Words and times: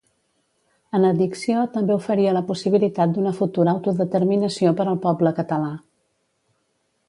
En 0.99 1.03
addició, 1.09 1.65
també 1.75 1.97
oferia 1.97 2.33
la 2.39 2.41
possibilitat 2.49 3.15
d'una 3.17 3.35
futura 3.43 3.77
autodeterminació 3.77 4.75
per 4.81 4.87
al 4.95 5.01
poble 5.07 5.37
català. 5.43 5.73